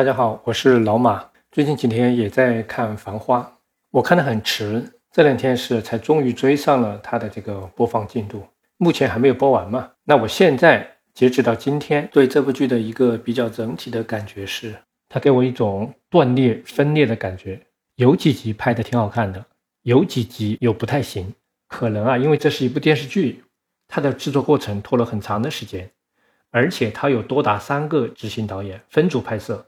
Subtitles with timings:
[0.00, 1.28] 大家好，我是老马。
[1.52, 3.40] 最近几天也在看《繁花》，
[3.90, 4.82] 我看得很迟，
[5.12, 8.42] 这两天是才终于追上了它的这个播放进度。
[8.78, 9.90] 目前还没有播完嘛？
[10.04, 14.74] 那我现在截止到今天，对这部剧的一个比较整体的感觉是，
[15.06, 17.60] 它给我一种断裂、分裂的感觉。
[17.96, 19.44] 有几集拍的挺好看的，
[19.82, 21.30] 有几集又不太行。
[21.68, 23.44] 可能啊，因为这是一部电视剧，
[23.86, 25.90] 它的制作过程拖了很长的时间，
[26.50, 29.66] 而且它有多达三个执行导演分组拍摄。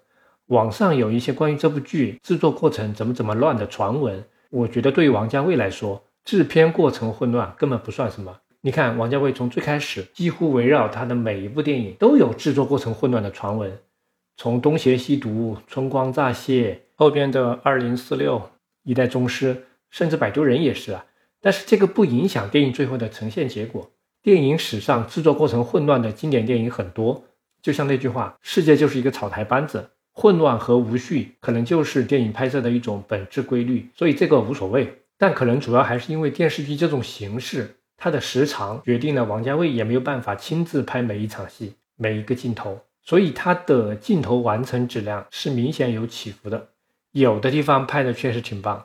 [0.52, 8.38] 网上有一些关于这部剧制作过程怎么怎么乱的传闻，我觉得对于王家卫来说，制片过程混乱根本不算什么。
[8.60, 13.78] 你看，王家卫从最开始几乎围绕他的每一部电影都有制作过程混乱的传闻，
[14.36, 18.36] 从《东邪西毒》《春光乍泄》后边的《二零四六》
[18.82, 19.54] 《一代宗师》，
[19.88, 21.06] 甚至《摆渡人》也是啊。
[21.40, 23.90] 但是这个不影响电影最后的呈现结果。
[24.22, 27.24] 电影史上制作过程混乱的经典电影很多，
[27.62, 34.98] 就像那句话：“世界就是一个草台班子。”混乱和无序可能就是电影拍摄的一种本质规律，所以这个无所谓。
[35.16, 46.68] 但可能主要还是因为电视剧这种形式，它的时长决定了王家卫也没有办法亲自拍每一场戏、每一个镜头，所以他的镜头完成质量是明显有起伏的。
[47.12, 48.84] 有的地方拍的确实挺棒，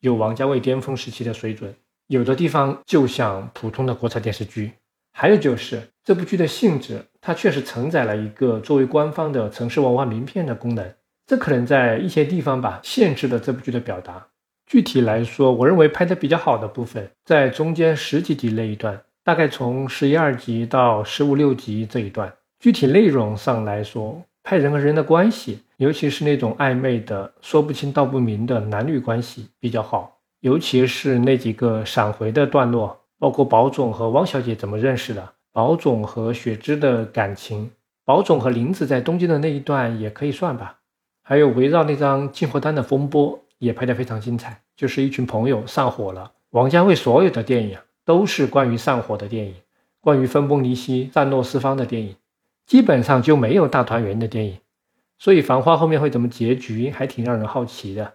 [0.00, 1.72] 有王家卫巅峰时期的水准；
[2.06, 4.72] 有的地方就像普通的国产电视剧。
[5.18, 10.92] 还有就是这部剧的性质，它确实承载了一个作为官方的城市文化名片的功能，
[11.26, 14.26] 这可能在一些地方吧限制了这部剧的表达。
[14.66, 22.30] 具体来说，我认为拍的比较好的部分在中间十几集那一段，大概从十一二集到十五六集这一段。
[22.60, 33.00] 具体内容上来说，拍人和人的关系，尤其是那种暧昧的、说不清道不明的男女关系比较好，尤其是那几个闪回的段落。
[33.18, 37.70] 包括宝总和汪小姐怎么认识的，宝总和雪芝的感情，
[38.04, 40.78] 宝总和林子在东京的那一段也可以算吧。
[41.22, 46.32] 还有围绕那张进货单的风波也拍得非常精彩，就是一群朋友上火了。
[46.50, 49.54] 王家卫所有的电影都是关于上火的电影，
[50.00, 52.14] 关于分崩离析、散落四方的电影，
[52.64, 54.58] 基本上就没有大团圆的电影。
[55.18, 58.12] 所以《繁花》后面会怎么结局，还挺让人好奇的。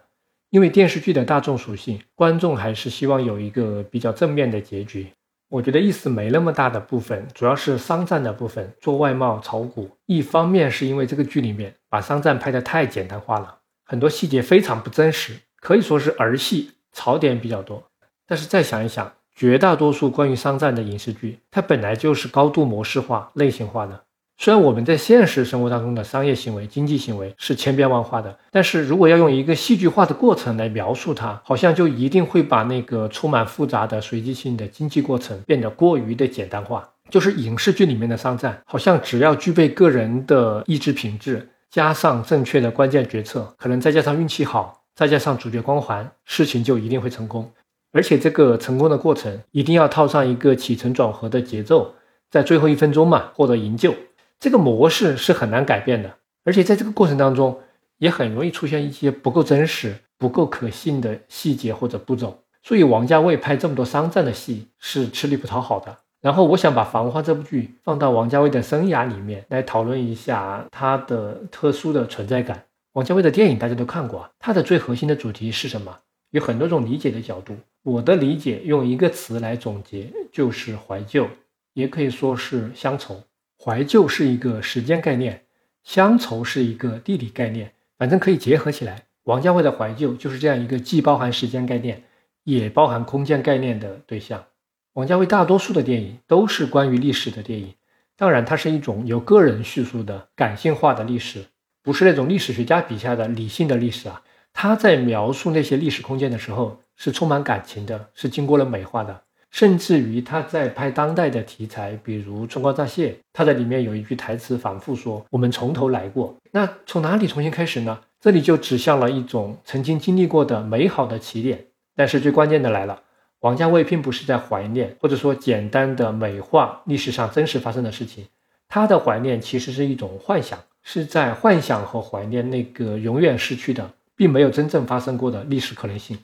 [0.52, 5.10] 因为电视剧的大众属性，观众还是希望有一个比较正面的结局。
[5.48, 9.90] 我觉得意思没那么大的部分，主要是商战的部分做外贸炒股。
[10.04, 17.82] 一方面是因为这个剧里面把商战拍得太简单化了，很多细节非常不真实，可以说是儿戏，槽点比较多。
[18.26, 24.04] 但是再想一想，绝大多数关于商战的影视剧，它本来就是高度模式化、类型化的。
[24.44, 36.90] 虽然我们在现实生活当中的商业行为、经济行为是千变万化的，但是如果要用一个戏剧化的过程来描述它，好像就一定会把那个充满复杂的随机性的经济过程变得过于的简单化。
[37.08, 47.48] 就是影视剧里面的商战，好像只要具备个人的意志品质，加上正确的关键决策，可能再加上运气好，再加上主角光环，事情就一定会成功。
[47.92, 51.94] 而且这个成功的过程一定要套上一个起承转合的节奏，
[52.28, 53.94] 在最后一分钟嘛获得营救。
[54.42, 57.60] 这个模式是很难改变的，而且在这个过程当中，
[57.98, 62.42] 也很容易出现一些不够真实、不够可信的细节或者步骤。
[62.60, 65.96] 所以王家卫拍这么多商战的戏是吃力不讨好的。
[66.20, 72.64] 然后我想把《繁花》这部剧放到王家卫的生涯里面来讨论一下他的特殊的存在感。
[72.94, 75.96] 王家卫的电影大家都看过啊，他的最核心的主题是什么？
[76.30, 77.56] 有很多种理解的角度。
[77.84, 81.28] 我的理解用一个词来总结，就是怀旧，
[81.74, 83.22] 也可以说是乡愁。
[83.64, 85.44] 怀旧是一个时间概念，
[85.84, 89.04] 乡愁是一个地理概念，反正可以结合起来。
[89.22, 92.02] 王家卫的怀旧就是这样一个既包含时间概念，
[92.42, 94.46] 也包含空间概念的对象。
[94.94, 97.74] 王家卫大多数的电影都是关于历史的电影，
[98.16, 101.44] 当然，它是一种由个人叙述的感性化的历史，
[101.84, 104.22] 不是那种历史学家笔下的理性的历史啊。
[104.52, 109.22] 他在描述那些历史空间的时候，是充满感情的，是经过了美化的。
[109.52, 118.00] 甚至于他在拍当代的题材，比如《春光乍泄》，他在里面有一句台词反复说：“我们从头来过。”那从哪里重新开始呢？
[118.18, 121.66] 这里就指向了一种曾经经历过的美好的起点。
[121.94, 123.02] 但是最关键的来了，
[123.40, 128.26] 王家卫并不是在怀念，或者说简单的美化历史上真实发生的事情，
[128.68, 136.18] 他的怀念其实是一种幻想，是在幻想和怀念那个永远逝去的，并没有真正发生过的历史可能性。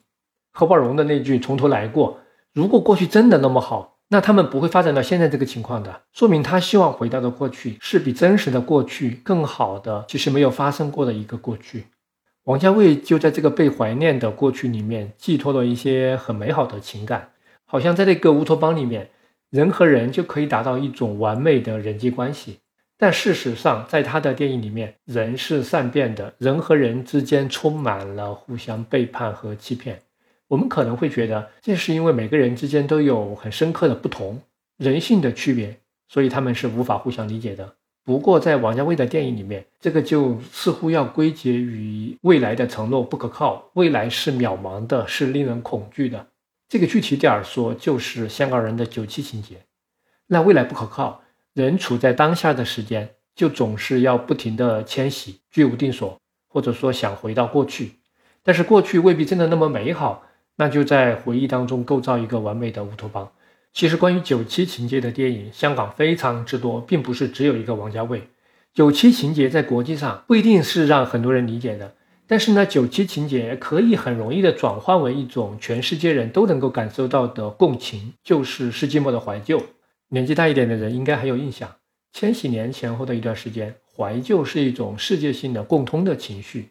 [0.52, 2.18] 何宝荣的那句“从头来过”。
[2.58, 6.00] 如果过去真的那么好，那他们不会发展到现在这个情况的。
[6.12, 11.84] 说明他希望回到的过去是比真实的过去更好的，其实没有发生过的一个过去。
[12.46, 17.30] 王家卫就在这个被怀念的过去里面寄托了一些很美好的情感，
[17.64, 19.10] 好像在那个乌托邦里面，
[19.50, 22.58] 人和人就可以达到一种完美的人际关系。
[22.98, 30.00] 但事实上，在他的电影里面，人是善变的，人和人之间充满了互相背叛和欺骗。
[30.48, 34.42] 我们可能会觉得，这是因为每个人之间都有很深刻的不同，
[34.76, 35.78] 人性的区别，
[36.08, 37.74] 所以他们是无法互相理解的。
[38.04, 46.26] 不过，在王家卫的电影里面，这个就似乎要归结于未来的承诺不可靠，未来是渺茫的，是令人恐惧的。
[46.66, 49.56] 这个具体点儿说，就是香港人的九七情节。
[50.28, 51.20] 那未来不可靠，
[51.52, 56.18] 人处在当下的时间，就总是要不停的迁徙，居无定所，
[56.48, 57.96] 或者说想回到过去，
[58.42, 60.24] 但是过去未必真的那么美好，
[60.58, 63.30] 那就在回忆当中构造一个完美的乌托邦。
[63.72, 68.28] 其实，关于九七情节的电影，香港非常之多，并不是只有一个王家卫。
[68.74, 71.94] 九七情节在国际上不一定是让很多人理解的，
[72.26, 79.62] 但是呢，九七情节可以很容易的转换为一种全世界人都能够感受到的共情，就是世纪末的怀旧。
[80.08, 81.76] 年纪大一点的人应该还有印象，
[82.12, 86.70] 千禧年前后的一段时间，怀旧是一种世界性的共通的情绪，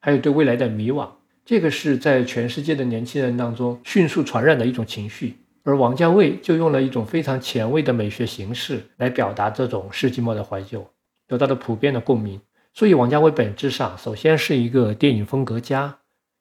[0.00, 1.08] 还有对未来的迷惘，
[1.46, 5.36] 这个是在全世界的年轻人当中迅速传染的一种情绪。
[5.62, 10.84] 而王家卫就用了一种非常前卫的美学形式来表达这种世纪末的怀旧，
[11.28, 12.40] 得到了普遍的共鸣。
[12.74, 15.98] 所以，王家卫本质上首先是一个电影风格家，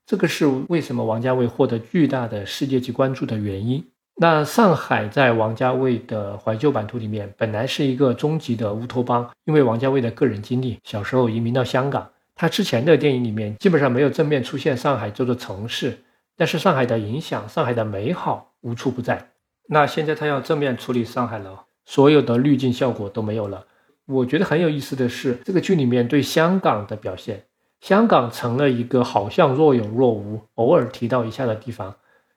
[0.07, 3.83] 这个是为什么王家卫获得巨大的世界级关注的原因。
[4.17, 16.03] 那上海在王家卫的怀旧版图里面本来是一个终极的乌托邦，因为王家卫的个人经历，小时候移民到香港，他之前的电影里面基本上没有正面出现上海这座城市。
[16.37, 19.29] 但是上海的影响，上海的美好无处不在。
[19.69, 23.65] 那现在他要正面处理上海了，所有的滤镜效果都没有了。
[24.05, 27.45] 我觉得很有意思的是，这个剧里面对香港的表现，
[27.79, 31.95] 香港成了一个好像若有若无、偶尔提到一下的地方，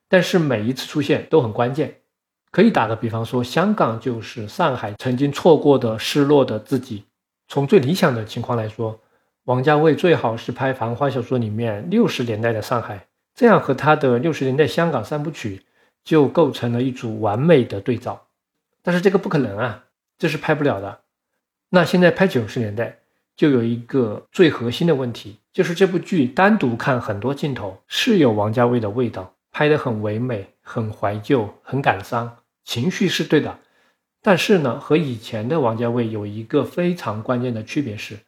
[0.09, 1.97] 但是每一次出现都很关键。
[2.53, 7.03] 可以打个比方说，香港就是上海曾经错过的、失落的自己。
[7.49, 9.01] 从最理想的情况来说，
[9.49, 13.07] 王家卫最好是拍繁花小说里面六十年代的上海。
[13.35, 15.63] 这样和他的六十年代香港三部曲
[16.05, 18.27] 就构成了一组完美的对照，
[18.83, 19.85] 但是这个不可能啊，
[20.19, 21.01] 这是拍不了的。
[21.71, 22.99] 那现在拍九十年代
[23.37, 33.61] 就有一个最核心的问题，就是这部剧单独看很多镜头是有王家卫的味道，拍得很唯美、很怀旧、很感伤，情绪是对的。
[34.21, 38.19] 但是呢，和以前的王家卫有一个非常关键的区别是。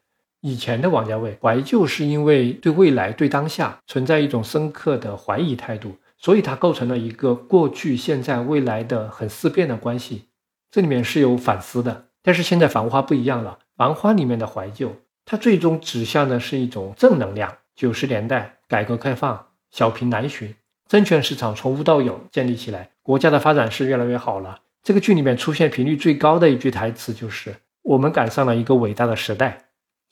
[0.43, 10.25] 以前的王家卫怀旧是因为对未来、对当下存在一种深刻的怀疑态度，所以它构成了一个过去、现在、未来的很思辨的关系。
[10.71, 12.07] 这里面是有反思的。
[12.23, 14.95] 但是现在《繁花》不一样了，《繁花》里面的怀旧，
[15.25, 17.57] 它最终指向的是一种正能量。
[17.75, 20.55] 九十年代改革开放，小平南巡，
[20.87, 24.61] 证券市场从无到有建立起来，国家的发展是越来越好了。
[24.83, 29.67] 这个剧里面出现频率最高的一句台词就是：“我们赶上了一个伟大的时代。”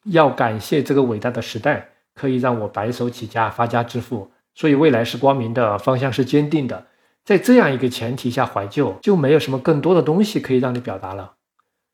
[0.04, 6.86] 要感谢这个伟大的时代，可以让我白手起家发家致富，所以未来是光明的，方向是坚定的。
[7.24, 11.34] 在这样一个前提下怀旧，就没有什么更多的东西可以让你表达了。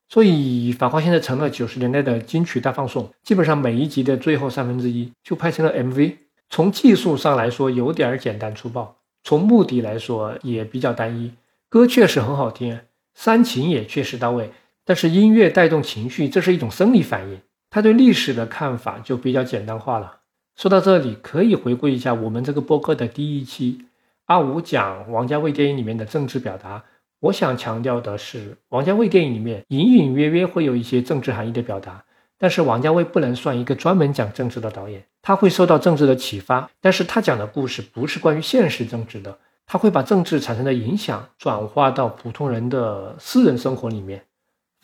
[0.07, 6.15] 所以《繁花》现在成了九十年代的金曲大放送，基本上每一集的最后三分之一就拍成了 MV。
[6.49, 11.33] 从技术上来说有点简单粗暴，从目的来说也比较单一。
[11.69, 12.79] 歌确实很好听，
[13.15, 14.51] 煽情也确实到位，
[14.85, 17.41] 但是音乐带动情绪，这是一种生理反应。
[17.75, 20.19] 他对历史的看法就比较简单化了。
[20.55, 23.81] 说到这里，可以回顾一下我们这个播客的第一期，
[24.27, 26.85] 阿五讲王家卫电影里面的政治表达。
[27.19, 32.05] 我想强调的是，王家卫电影里面隐隐约约会有一些政治含义的表达，
[32.39, 44.23] 但是王家卫不能算一个专门讲政治的导演，他会受到政治的启发，但是他讲的故事不是关于现实政治的，他会把政治产生的影响转化到普通人的私人生活里面。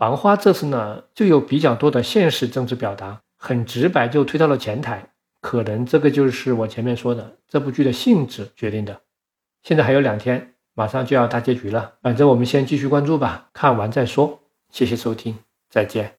[0.01, 5.09] 繁花这次呢，就有比较多的现实政治表达，很直白就推到了前台。
[5.41, 9.01] 可能这个就是我前面说的这部剧的性质决定的。
[9.61, 14.39] 现在还有两天，马上就要大结局了，反正我们先继续关注吧，看完再说。
[14.71, 15.37] 谢谢收听，
[15.69, 16.15] 再见。